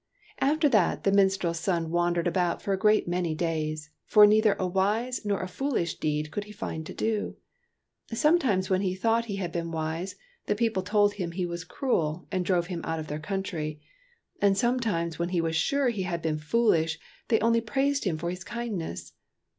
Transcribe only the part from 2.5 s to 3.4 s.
for a great many